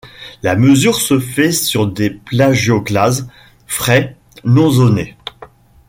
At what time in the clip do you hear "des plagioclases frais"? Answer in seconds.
1.85-4.17